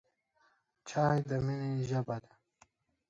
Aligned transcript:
چای 0.89 1.19
د 1.29 1.31
مینې 1.45 1.71
ژبه 1.89 2.17
ده. 2.23 2.31